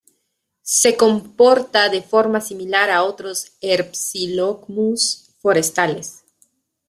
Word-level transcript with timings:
Se 0.63 0.97
comporta 0.97 1.87
de 1.89 2.01
forma 2.01 2.41
similar 2.41 2.89
a 2.89 3.03
otros 3.03 3.51
"Herpsilochmus" 3.61 5.29
forestales. 5.37 6.23